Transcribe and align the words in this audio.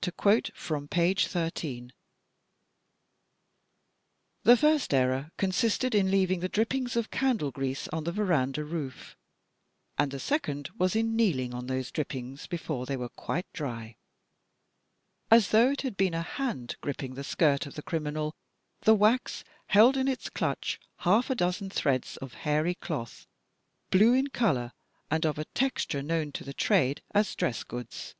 To 0.00 0.10
quote 0.10 0.50
from 0.56 0.88
page 0.88 1.28
13: 1.28 1.92
"The 4.42 4.56
first 4.56 4.92
error 4.92 5.30
consisted 5.36 5.94
in 5.94 6.10
leaving 6.10 6.40
the 6.40 6.48
drippings 6.48 6.96
of 6.96 7.12
candle 7.12 7.52
grease 7.52 7.86
on 7.92 8.02
the 8.02 8.10
veranda 8.10 8.64
roof, 8.64 9.14
and 9.96 10.10
the 10.10 10.18
second 10.18 10.70
was 10.76 10.96
in 10.96 11.14
kneeling 11.14 11.54
on 11.54 11.68
those 11.68 11.92
drip 11.92 12.08
pings 12.08 12.48
before 12.48 12.84
they 12.84 12.96
were 12.96 13.08
quite 13.10 13.46
dry. 13.52 13.94
As 15.30 15.50
though 15.50 15.70
it 15.70 15.82
had 15.82 15.96
been 15.96 16.14
a 16.14 16.22
hand 16.22 16.74
gripping 16.80 17.14
the 17.14 17.22
skirt 17.22 17.64
of 17.64 17.76
the 17.76 17.82
criminal, 17.82 18.34
that 18.80 18.94
wax 18.96 19.44
held 19.68 19.96
in 19.96 20.08
its 20.08 20.28
clutch, 20.28 20.80
half 20.96 21.30
a 21.30 21.36
dozen 21.36 21.70
threads 21.70 22.16
of 22.16 22.34
a 22.34 22.38
hairy 22.38 22.74
cloth, 22.74 23.28
blue 23.90 24.14
in 24.14 24.30
color, 24.30 24.72
and 25.12 25.24
of 25.24 25.38
a 25.38 25.44
texture 25.44 26.02
known 26.02 26.32
to 26.32 26.42
the 26.42 26.54
trade 26.54 27.02
as 27.12 27.36
dress 27.36 27.62
goods. 27.62 28.16